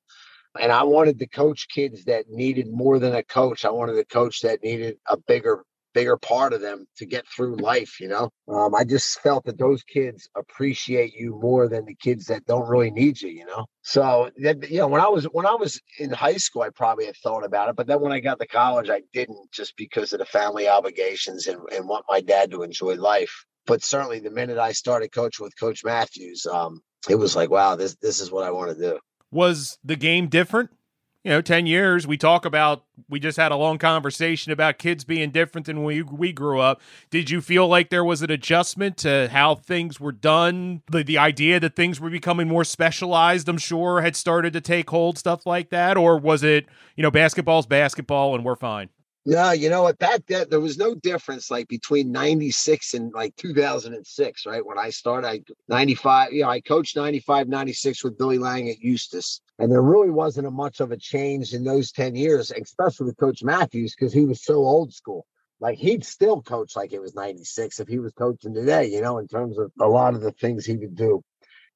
[0.60, 3.66] and I wanted to coach kids that needed more than a coach.
[3.66, 7.56] I wanted a coach that needed a bigger bigger part of them to get through
[7.58, 8.00] life.
[8.00, 12.26] You know, um, I just felt that those kids appreciate you more than the kids
[12.26, 13.30] that don't really need you.
[13.30, 16.62] You know, so that, you know when I was when I was in high school,
[16.62, 19.52] I probably had thought about it, but then when I got to college, I didn't
[19.52, 23.46] just because of the family obligations and, and want my dad to enjoy life.
[23.66, 27.76] But certainly, the minute I started coaching with Coach Matthews, um, it was like, wow,
[27.76, 29.00] this this is what I want to do.
[29.32, 30.72] Was the game different?
[31.26, 35.04] You know, 10 years, we talk about, we just had a long conversation about kids
[35.04, 36.80] being different than we, we grew up.
[37.10, 40.82] Did you feel like there was an adjustment to how things were done?
[40.90, 44.90] The, the idea that things were becoming more specialized, I'm sure, had started to take
[44.90, 45.98] hold, stuff like that?
[45.98, 48.90] Or was it, you know, basketball's basketball and we're fine?
[49.26, 50.00] Yeah, you know what?
[50.00, 54.66] Back then, there was no difference like between 96 and like 2006, right?
[54.66, 58.80] When I started, I 95, you know, I coached 95, 96 with Billy Lange at
[58.80, 59.42] Eustace.
[59.60, 63.18] And there really wasn't a much of a change in those 10 years, especially with
[63.18, 65.26] Coach Matthews, because he was so old school.
[65.60, 69.18] Like he'd still coach like it was 96 if he was coaching today, you know,
[69.18, 71.22] in terms of a lot of the things he would do.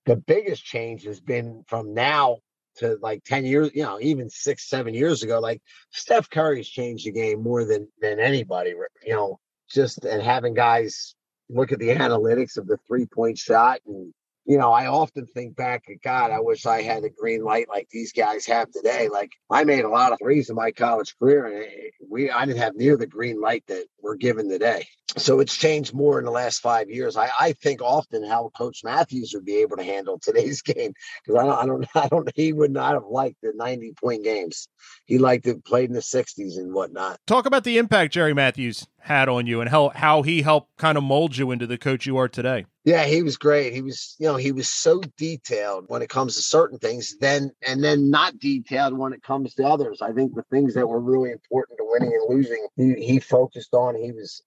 [0.06, 2.38] The biggest change has been from now
[2.78, 7.06] to like 10 years, you know, even six, seven years ago, like Steph Curry's changed
[7.06, 8.74] the game more than than anybody,
[9.06, 11.16] you know, just and having guys
[11.50, 14.14] look at the analytics of the three point shot and
[14.46, 17.88] you know, I often think back God, I wish I had a green light like
[17.90, 19.08] these guys have today.
[19.10, 22.46] Like I made a lot of threes in my college career and eh, we I
[22.46, 24.86] didn't have near the green light that we're given today.
[25.18, 27.16] So it's changed more in the last five years.
[27.18, 30.94] I, I think often how Coach Matthews would be able to handle today's game
[31.26, 34.24] because I don't I don't I don't he would not have liked the 90 point
[34.24, 34.68] games.
[35.06, 37.20] He liked it played in the 60s and whatnot.
[37.28, 40.98] Talk about the impact Jerry Matthews had on you and how how he helped kind
[40.98, 42.66] of mold you into the coach you are today.
[42.86, 43.74] Yeah, he was great.
[43.74, 47.52] He was, you know, he was so detailed when it comes to certain things, then
[47.66, 50.02] and then not detailed when it comes to others.
[50.02, 53.74] I think the things that were really important to winning and losing, he, he focused
[53.74, 53.96] on.
[53.96, 54.42] He was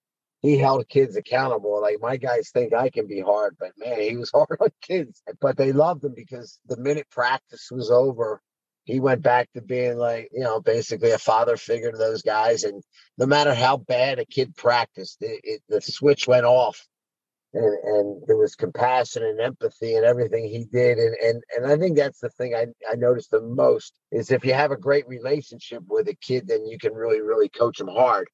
[0.47, 1.81] he held kids accountable.
[1.81, 5.21] Like my guys think I can be hard, but man, he was hard on kids.
[5.41, 8.41] But they loved him because the minute practice was over,
[8.85, 12.63] he went back to being like, you know, basically a father figure to those guys.
[12.63, 12.81] And
[13.17, 16.81] no matter how bad a kid practiced, it, it, the switch went off
[17.53, 20.97] and, and there was compassion and empathy and everything he did.
[20.97, 24.45] And and and I think that's the thing I, I noticed the most is if
[24.45, 27.89] you have a great relationship with a kid, then you can really, really coach them
[27.89, 28.29] hard.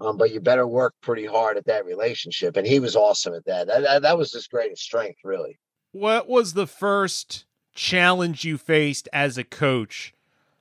[0.00, 2.56] Um, but you better work pretty hard at that relationship.
[2.56, 3.66] And he was awesome at that.
[3.66, 5.58] That, that, was his greatest strength, really.
[5.90, 10.14] What was the first challenge you faced as a coach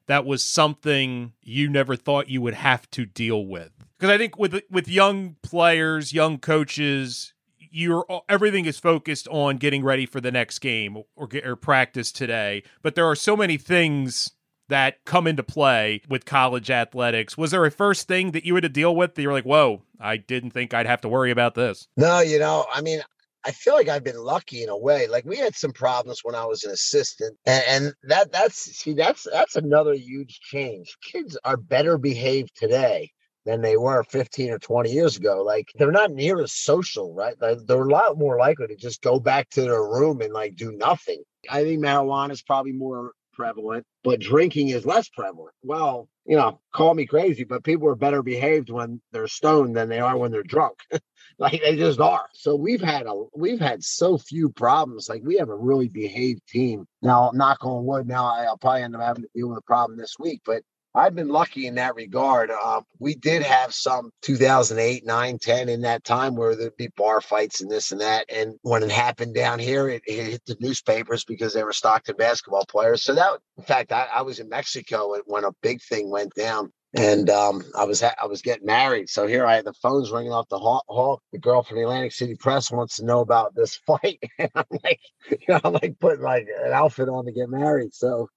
[0.07, 3.71] that was something you never thought you would have to deal with?
[3.99, 9.83] Because I think with with young players, young coaches, you're everything is focused on getting
[9.83, 12.63] ready for the next game or, or practice today.
[12.81, 14.31] But there are so many things
[14.69, 17.37] that come into play with college athletics.
[17.37, 19.81] Was there a first thing that you had to deal with that you're like, whoa,
[19.99, 21.87] I didn't think I'd have to worry about this?
[21.95, 23.01] No, you know, I mean,
[23.45, 25.07] I feel like I've been lucky in a way.
[25.07, 28.93] Like we had some problems when I was an assistant, and, and that that's see
[28.93, 30.97] that's that's another huge change.
[31.01, 33.11] Kids are better behaved today
[33.45, 35.43] than they were 15 or 20 years ago.
[35.43, 37.35] Like they're not near as social, right?
[37.39, 40.73] They're a lot more likely to just go back to their room and like do
[40.73, 41.23] nothing.
[41.49, 45.55] I think marijuana is probably more prevalent, but drinking is less prevalent.
[45.63, 49.87] Well, you know, call me crazy, but people are better behaved when they're stoned than
[49.87, 50.79] they are when they're drunk.
[51.39, 52.27] like they just are.
[52.33, 55.07] So we've had a we've had so few problems.
[55.07, 56.85] Like we have a really behaved team.
[57.01, 59.97] Now, knock on wood, now I'll probably end up having to deal with a problem
[59.97, 60.63] this week, but
[60.97, 62.49] I've been lucky in that regard.
[62.49, 67.21] Um, we did have some 2008, 9, 10 in that time where there'd be bar
[67.21, 68.25] fights and this and that.
[68.33, 72.15] And when it happened down here, it, it hit the newspapers because they were Stockton
[72.17, 73.03] basketball players.
[73.03, 76.71] So that, in fact, I, I was in Mexico when a big thing went down
[76.95, 79.09] and um, I was ha- I was getting married.
[79.09, 80.83] So here I had the phones ringing off the hall.
[80.87, 81.21] hall.
[81.31, 84.65] The girl from the Atlantic City Press wants to know about this fight, and I'm
[84.83, 87.93] like, you know, I'm like putting like an outfit on to get married.
[87.93, 88.29] So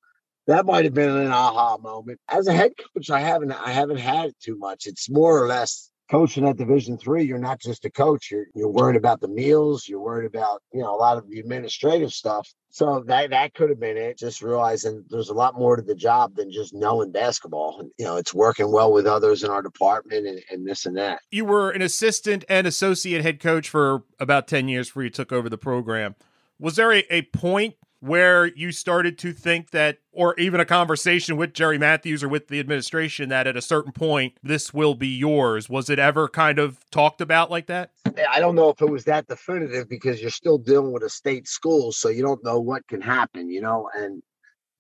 [0.50, 2.20] that might have been an aha moment.
[2.28, 4.86] As a head coach, I haven't I haven't had it too much.
[4.86, 7.22] It's more or less coaching at Division three.
[7.24, 8.30] You're not just a coach.
[8.30, 9.86] You're you're worried about the meals.
[9.88, 12.52] You're worried about you know a lot of the administrative stuff.
[12.70, 14.18] So that that could have been it.
[14.18, 17.88] Just realizing there's a lot more to the job than just knowing basketball.
[17.98, 21.20] You know, it's working well with others in our department and, and this and that.
[21.30, 25.32] You were an assistant and associate head coach for about ten years before you took
[25.32, 26.16] over the program.
[26.58, 31.36] Was there a, a point where you started to think that, or even a conversation
[31.36, 35.08] with Jerry Matthews or with the administration, that at a certain point, this will be
[35.08, 35.68] yours?
[35.68, 37.92] Was it ever kind of talked about like that?
[38.28, 41.46] I don't know if it was that definitive because you're still dealing with a state
[41.46, 44.22] school, so you don't know what can happen, you know, and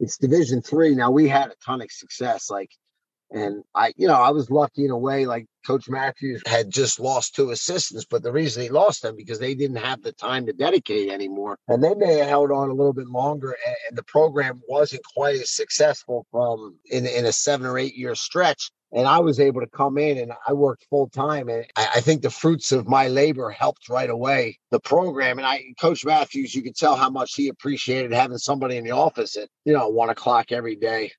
[0.00, 0.94] it's division three.
[0.94, 2.50] Now we had a ton of success.
[2.50, 2.70] Like
[3.32, 6.98] And I, you know, I was lucky in a way, like Coach Matthews had just
[6.98, 10.46] lost two assistants, but the reason he lost them because they didn't have the time
[10.46, 11.56] to dedicate anymore.
[11.68, 15.02] And they may have held on a little bit longer and, and the program wasn't
[15.14, 19.38] quite as successful from in, in a seven or eight year stretch and I was
[19.38, 21.48] able to come in and I worked full time.
[21.48, 25.38] And I, I, think the fruits of my labor helped right away the program.
[25.38, 28.90] And I, Coach Matthews, you could tell how much he appreciated having somebody in the
[28.90, 31.12] office at, you know, one o'clock every day,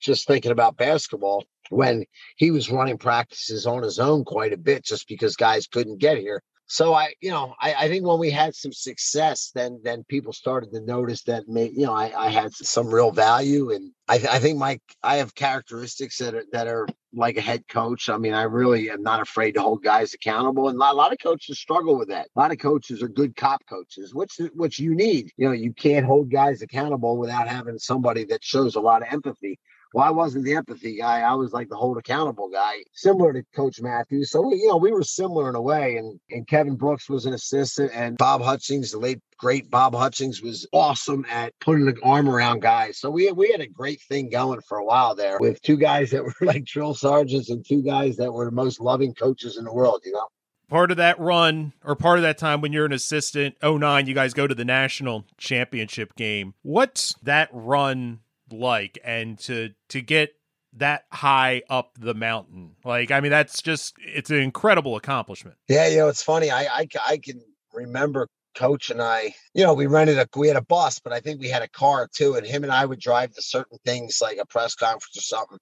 [0.00, 2.04] just thinking about basketball when
[2.36, 6.18] he was running practices on his own quite a bit just because guys couldn't get
[6.18, 10.04] here so I, you know, I, I, think when we had some success, then then
[10.04, 13.90] people started to notice that, may, you know, I, I had some real value, and
[14.06, 18.10] I, I think my I have characteristics that are that are like a head coach.
[18.10, 20.96] I mean, I really am not afraid to hold guys accountable, and a lot, a
[20.96, 22.28] lot of coaches struggle with that.
[22.36, 25.32] A lot of coaches are good cop coaches, which which you need.
[25.38, 29.08] You know, you can't hold guys accountable without having somebody that shows a lot of
[29.10, 29.58] empathy.
[29.98, 31.22] Well, I wasn't the empathy guy.
[31.22, 34.30] I was like the hold accountable guy, similar to Coach Matthews.
[34.30, 35.96] So we, you know, we were similar in a way.
[35.96, 40.40] And and Kevin Brooks was an assistant, and Bob Hutchings, the late great Bob Hutchings,
[40.40, 43.00] was awesome at putting the arm around guys.
[43.00, 46.10] So we we had a great thing going for a while there with two guys
[46.10, 49.64] that were like drill sergeants and two guys that were the most loving coaches in
[49.64, 50.02] the world.
[50.04, 50.28] You know
[50.68, 54.14] part of that run or part of that time when you're an assistant 09 you
[54.14, 58.20] guys go to the national championship game what's that run
[58.52, 60.30] like and to to get
[60.74, 65.88] that high up the mountain like i mean that's just it's an incredible accomplishment yeah
[65.88, 67.40] you know it's funny i i, I can
[67.72, 71.20] remember coach and I, you know, we rented a we had a bus, but I
[71.20, 72.34] think we had a car too.
[72.34, 75.58] And him and I would drive to certain things like a press conference or something.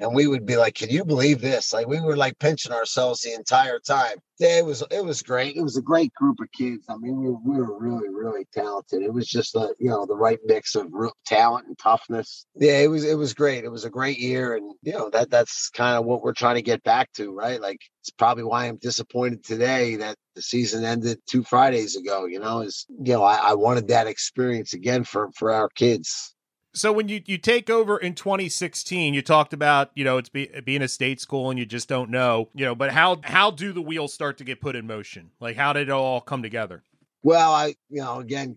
[0.00, 1.72] And we would be like, Can you believe this?
[1.72, 4.16] Like we were like pinching ourselves the entire time.
[4.40, 5.56] Yeah, it was it was great.
[5.56, 6.86] It was a great group of kids.
[6.88, 9.02] I mean, we were, we were really, really talented.
[9.02, 12.46] It was just a you know, the right mix of real talent and toughness.
[12.54, 13.64] Yeah, it was it was great.
[13.64, 14.56] It was a great year.
[14.56, 17.60] And you know, that that's kind of what we're trying to get back to, right?
[17.60, 22.24] Like it's probably why I'm disappointed today that the season ended two Fridays ago.
[22.24, 26.34] You know, is you know I, I wanted that experience again for for our kids.
[26.72, 30.48] So when you you take over in 2016, you talked about you know it's be,
[30.64, 33.72] being a state school and you just don't know you know, but how how do
[33.72, 35.30] the wheels start to get put in motion?
[35.40, 36.82] Like how did it all come together?
[37.22, 38.56] Well, I you know again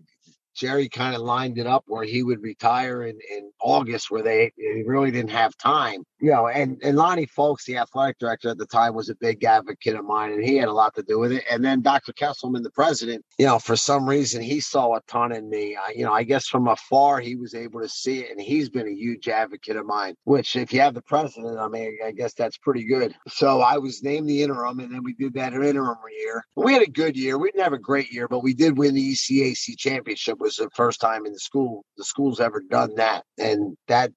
[0.54, 4.52] Jerry kind of lined it up where he would retire in, in August, where they,
[4.56, 6.04] they really didn't have time.
[6.24, 9.44] You know, and, and Lonnie Folks, the athletic director at the time, was a big
[9.44, 11.44] advocate of mine, and he had a lot to do with it.
[11.50, 12.14] And then Dr.
[12.14, 15.76] Kesselman, the president, you know, for some reason, he saw a ton in me.
[15.76, 18.70] I, you know, I guess from afar, he was able to see it, and he's
[18.70, 22.12] been a huge advocate of mine, which, if you have the president, I mean, I
[22.12, 23.14] guess that's pretty good.
[23.28, 26.42] So I was named the interim, and then we did that interim year.
[26.56, 27.36] We had a good year.
[27.36, 30.70] We didn't have a great year, but we did win the ECAC championship was the
[30.74, 34.10] first time in the school the school's ever done that, and that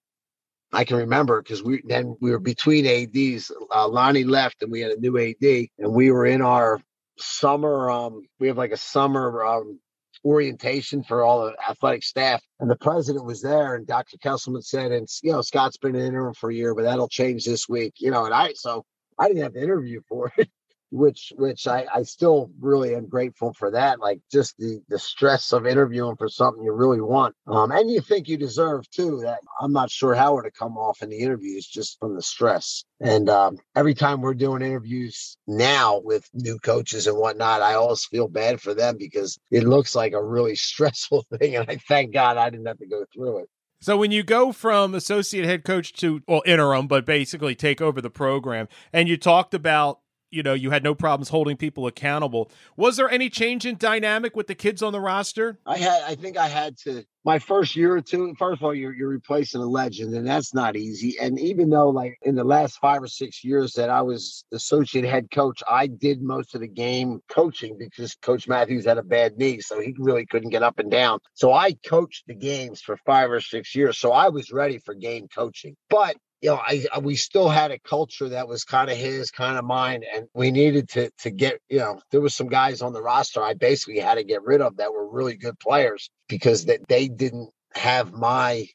[0.74, 3.52] I can remember because we then we were between ads.
[3.74, 5.36] Uh, Lonnie left, and we had a new ad,
[5.80, 6.82] and we were in our
[7.18, 7.90] summer.
[7.90, 9.80] Um, we have like a summer um,
[10.26, 12.42] orientation for all the athletic staff.
[12.60, 14.18] And the president was there, and Dr.
[14.18, 17.46] Kesselman said, and you know, Scott's been in interim for a year, but that'll change
[17.46, 17.94] this week.
[17.98, 18.84] You know, and I so
[19.18, 20.50] I didn't have to interview for it
[20.92, 24.00] which which I, I still really am grateful for that.
[24.00, 28.02] Like just the the stress of interviewing for something you really want, um, and you
[28.02, 29.22] think you deserve too.
[29.22, 32.84] That I'm not sure how it'll come off in the interviews just from the stress.
[33.00, 38.06] And um, every time we're doing interviews now with new coaches and whatnot, I always
[38.06, 42.14] feel bad for them because it looks like a really stressful thing, and I thank
[42.14, 43.50] God I didn't have to go through it.
[43.80, 48.02] So when you go from associate head coach to well interim, but basically take over
[48.02, 50.00] the program, and you talked about
[50.32, 52.52] you know you had no problems holding people accountable.
[52.76, 55.60] Was there any change in dynamic with the kids on the roster?
[55.66, 58.74] I had i think i had to my first year or two first of all
[58.74, 61.18] you're, you're replacing a legend and that's not easy.
[61.20, 65.06] And even though like in the last five or six years that i was associate
[65.06, 69.38] head coach i did most of the game coaching because coach matthews had a bad
[69.38, 71.20] knee so he really couldn't get up and down.
[71.34, 74.94] So i coached the games for five or six years so i was ready for
[74.94, 75.76] game coaching.
[75.90, 79.32] But you know, I, I, we still had a culture that was kind of his,
[79.32, 81.60] kind of mine, and we needed to to get.
[81.70, 84.62] You know, there was some guys on the roster I basically had to get rid
[84.62, 88.68] of that were really good players because that they didn't have my.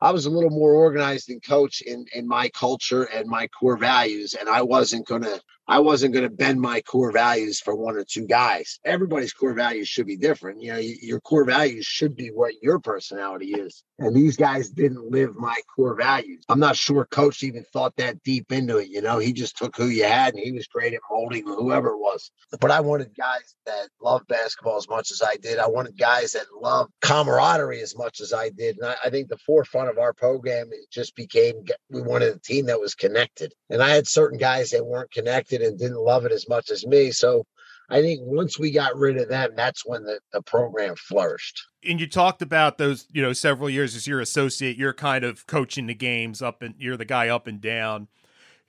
[0.00, 3.76] I was a little more organized and coach in in my culture and my core
[3.76, 7.76] values, and I wasn't going to I wasn't going to bend my core values for
[7.76, 8.80] one or two guys.
[8.86, 10.62] Everybody's core values should be different.
[10.62, 13.84] You know, your core values should be what your personality is.
[13.98, 16.44] And these guys didn't live my core values.
[16.48, 18.88] I'm not sure coach even thought that deep into it.
[18.88, 21.88] You know, he just took who you had and he was great at molding whoever
[21.88, 22.30] it was.
[22.60, 25.58] But I wanted guys that loved basketball as much as I did.
[25.58, 28.78] I wanted guys that loved camaraderie as much as I did.
[28.78, 32.66] And I, I think the forefront of our program just became we wanted a team
[32.66, 33.52] that was connected.
[33.68, 36.86] And I had certain guys that weren't connected and didn't love it as much as
[36.86, 37.10] me.
[37.10, 37.44] So
[37.90, 41.62] I think once we got rid of them, that's when the, the program flourished.
[41.88, 45.46] And you talked about those, you know, several years as your associate, you're kind of
[45.46, 48.08] coaching the games up and you're the guy up and down.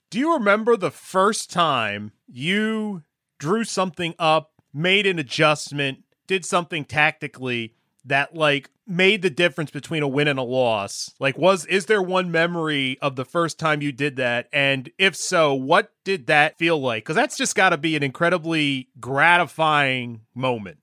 [0.09, 3.03] Do you remember the first time you
[3.39, 7.75] drew something up, made an adjustment, did something tactically
[8.05, 11.13] that like made the difference between a win and a loss?
[11.19, 15.15] Like was is there one memory of the first time you did that and if
[15.15, 17.05] so, what did that feel like?
[17.05, 20.77] Cuz that's just got to be an incredibly gratifying moment.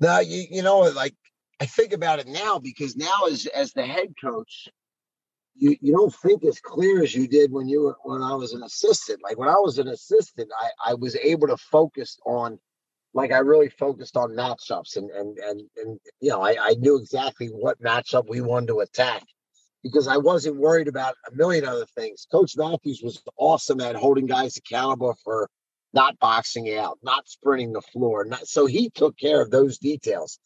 [0.00, 1.14] Now, you you know like
[1.60, 4.68] I think about it now because now as as the head coach
[5.56, 8.52] you, you don't think as clear as you did when you were when I was
[8.52, 9.20] an assistant.
[9.22, 12.58] Like when I was an assistant, I, I was able to focus on
[13.14, 16.98] like I really focused on matchups and and and and you know I, I knew
[16.98, 19.22] exactly what matchup we wanted to attack
[19.82, 22.26] because I wasn't worried about a million other things.
[22.30, 25.48] Coach Matthews was awesome at holding guys accountable for
[25.92, 28.24] not boxing out, not sprinting the floor.
[28.24, 30.40] Not, so he took care of those details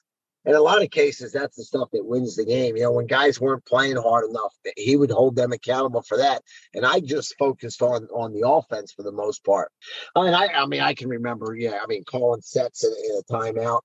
[0.45, 2.77] in a lot of cases, that's the stuff that wins the game.
[2.77, 6.43] You know, when guys weren't playing hard enough, he would hold them accountable for that.
[6.75, 9.71] And I just focused on on the offense for the most part.
[10.17, 12.93] Uh, I mean, I, I mean, I can remember, yeah, I mean, calling sets in,
[12.93, 13.81] in a timeout.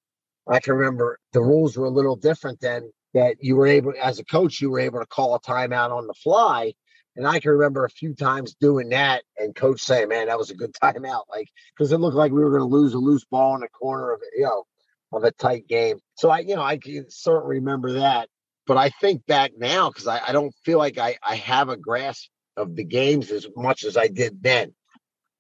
[0.48, 2.92] I can remember the rules were a little different then.
[3.14, 6.08] That you were able, as a coach, you were able to call a timeout on
[6.08, 6.74] the fly.
[7.16, 10.50] And I can remember a few times doing that and coach saying, man, that was
[10.50, 11.26] a good timeout.
[11.30, 13.68] Like, because it looked like we were going to lose a loose ball in the
[13.70, 14.64] corner of it, you know,
[15.16, 16.00] of a tight game.
[16.16, 18.30] So I, you know, I can certainly remember that.
[18.66, 21.78] But I think back now because I, I don't feel like I, I have a
[21.78, 24.74] grasp of the games as much as I did then.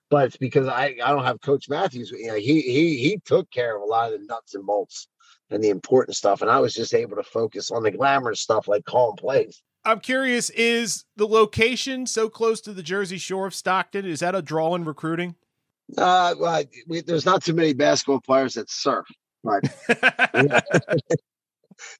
[0.09, 2.11] But it's because I, I don't have Coach Matthews.
[2.11, 5.07] You know, he he he took care of a lot of the nuts and bolts
[5.49, 8.67] and the important stuff, and I was just able to focus on the glamorous stuff
[8.67, 9.63] like calling plays.
[9.85, 14.05] I'm curious: is the location so close to the Jersey Shore of Stockton?
[14.05, 15.35] Is that a draw in recruiting?
[15.97, 19.05] Uh, well, we, there's not too many basketball players that surf.
[19.43, 19.63] Right.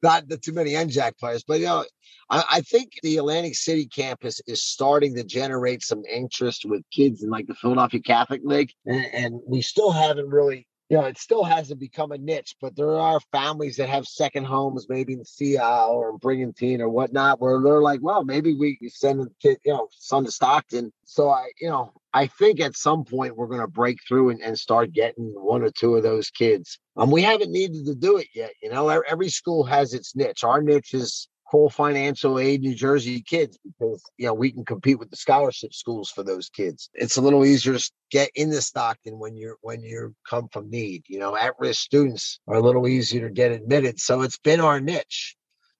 [0.01, 1.83] Not too many NJAC players, but you know,
[2.29, 7.23] I, I, think the Atlantic City campus is starting to generate some interest with kids
[7.23, 11.17] in like the Philadelphia Catholic League, and, and we still haven't really you know, it
[11.17, 15.25] still hasn't become a niche, but there are families that have second homes, maybe in
[15.25, 19.25] Sea Isle or in Brigantine or whatnot, where they're like, well, maybe we send a
[19.41, 20.93] kid, you know, son to Stockton.
[21.05, 24.41] So I, you know, I think at some point we're going to break through and,
[24.41, 26.77] and start getting one or two of those kids.
[26.95, 28.51] Um, we haven't needed to do it yet.
[28.61, 30.43] You know, every school has its niche.
[30.43, 34.97] Our niche is full financial aid New Jersey kids because you know we can compete
[34.97, 36.89] with the scholarship schools for those kids.
[36.95, 41.03] It's a little easier to get into Stockton when you're when you come from need.
[41.07, 43.99] You know, at risk students are a little easier to get admitted.
[43.99, 45.35] So it's been our niche.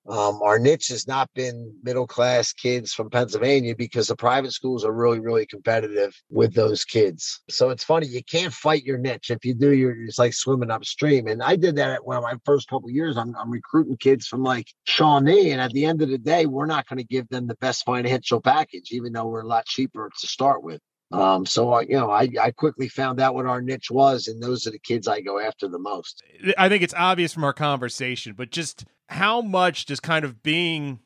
[0.08, 4.84] Um, our niche has not been middle class kids from Pennsylvania because the private schools
[4.84, 7.42] are really, really competitive with those kids.
[7.50, 9.32] So it's funny, you can't fight your niche.
[9.32, 11.28] If you do, you're it's like swimming upstream.
[11.28, 13.16] And I did that at one of my first couple years.
[13.18, 15.52] I'm, I'm recruiting kids from like Shawnee.
[15.52, 17.86] And at the end of the day, we're not going to give them the best
[17.86, 20.82] financial package, even though we're a lot cheaper to start with.
[21.14, 24.42] Um, so I, you know, I, I quickly found out what our niche was, and
[24.42, 26.24] those are the kids I go after the most.
[26.58, 31.00] I think it's obvious from our conversation, but just how much does kind of being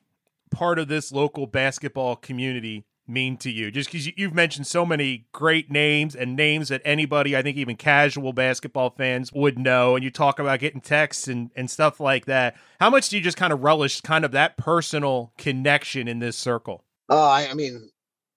[0.49, 3.69] part of this local basketball community mean to you?
[3.69, 7.75] Just because you've mentioned so many great names and names that anybody, I think even
[7.75, 12.25] casual basketball fans would know, and you talk about getting texts and, and stuff like
[12.27, 12.55] that.
[12.79, 16.37] How much do you just kind of relish kind of that personal connection in this
[16.37, 16.85] circle?
[17.09, 17.89] Oh, I, I mean,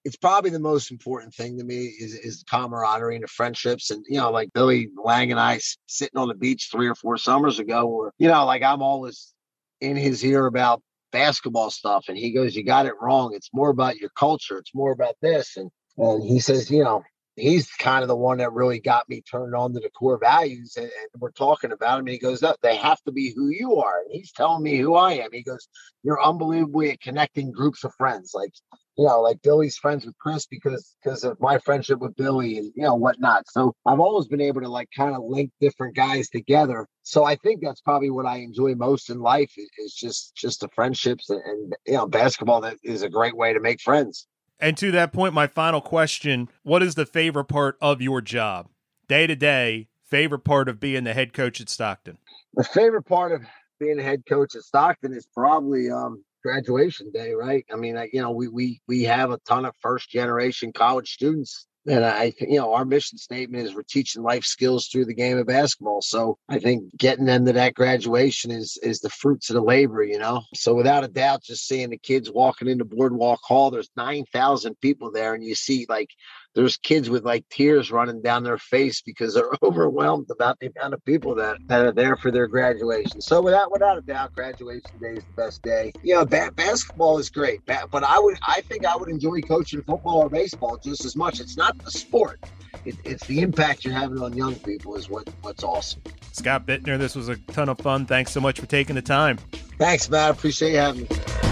[0.04, 4.04] it's probably the most important thing to me is is camaraderie and the friendships and
[4.08, 7.58] you know like billy Lange and i sitting on the beach three or four summers
[7.58, 9.34] ago where you know like i'm always
[9.80, 10.82] in his ear about
[11.12, 13.32] basketball stuff and he goes you got it wrong.
[13.34, 14.58] It's more about your culture.
[14.58, 15.56] It's more about this.
[15.56, 17.02] And and he says you know
[17.40, 20.74] he's kind of the one that really got me turned on to the core values
[20.76, 23.48] and, and we're talking about him and he goes no, they have to be who
[23.48, 25.68] you are and he's telling me who i am he goes
[26.02, 28.52] you're unbelievably at connecting groups of friends like
[29.00, 32.70] you know, like Billy's friends with Chris because because of my friendship with Billy and
[32.76, 33.44] you know whatnot.
[33.48, 36.86] So I've always been able to like kind of link different guys together.
[37.02, 40.68] So I think that's probably what I enjoy most in life is, just just the
[40.74, 44.26] friendships and, and you know basketball that is a great way to make friends.
[44.60, 48.68] And to that point, my final question What is the favorite part of your job?
[49.08, 52.18] Day to day, favorite part of being the head coach at Stockton?
[52.54, 53.42] The favorite part of
[53.78, 57.64] being a head coach at Stockton is probably um, graduation day, right?
[57.72, 61.12] I mean, I, you know, we we we have a ton of first generation college
[61.12, 65.14] students and I, you know, our mission statement is we're teaching life skills through the
[65.14, 66.02] game of basketball.
[66.02, 70.02] So I think getting them to that graduation is is the fruits of the labor,
[70.02, 70.42] you know.
[70.54, 74.78] So without a doubt, just seeing the kids walking into Boardwalk Hall, there's nine thousand
[74.80, 76.10] people there, and you see like
[76.54, 80.94] there's kids with like tears running down their face because they're overwhelmed about the amount
[80.94, 83.20] of people that, that are there for their graduation.
[83.20, 85.92] So without without a doubt, graduation day is the best day.
[86.02, 89.40] You know, ba- basketball is great, ba- but I would I think I would enjoy
[89.40, 91.40] coaching football or baseball just as much.
[91.40, 92.40] It's not the sport.
[92.84, 96.02] It, it's the impact you're having on young people is what what's awesome.
[96.32, 98.06] Scott Bittner, this was a ton of fun.
[98.06, 99.38] Thanks so much for taking the time.
[99.78, 100.30] Thanks, Matt.
[100.30, 101.49] Appreciate you having me.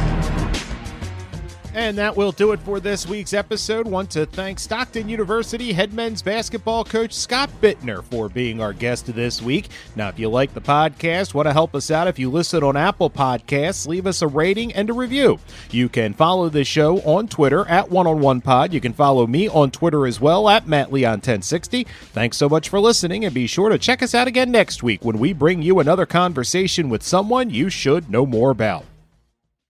[1.75, 3.87] And that will do it for this week's episode.
[3.87, 9.07] Want to thank Stockton University head men's basketball coach Scott Bittner for being our guest
[9.15, 9.69] this week.
[9.95, 12.77] Now, if you like the podcast, want to help us out, if you listen on
[12.77, 15.39] Apple Podcasts, leave us a rating and a review.
[15.71, 18.73] You can follow the show on Twitter at One on One Pod.
[18.73, 21.85] You can follow me on Twitter as well at Matt Leon 1060.
[22.13, 25.05] Thanks so much for listening, and be sure to check us out again next week
[25.05, 28.85] when we bring you another conversation with someone you should know more about.